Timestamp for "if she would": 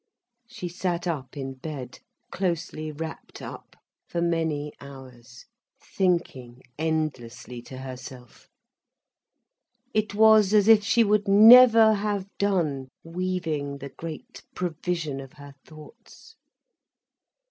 10.67-11.27